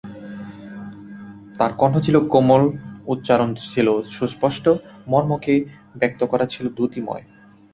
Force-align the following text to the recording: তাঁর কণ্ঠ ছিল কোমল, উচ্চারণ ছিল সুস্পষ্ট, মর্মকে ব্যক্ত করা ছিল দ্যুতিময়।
তাঁর 1.57 1.71
কণ্ঠ 1.77 1.95
ছিল 1.97 2.15
কোমল, 2.29 2.63
উচ্চারণ 3.07 3.49
ছিল 3.63 3.87
সুস্পষ্ট, 4.09 4.65
মর্মকে 5.07 5.53
ব্যক্ত 5.95 6.21
করা 6.23 6.45
ছিল 6.45 6.65
দ্যুতিময়। 6.69 7.23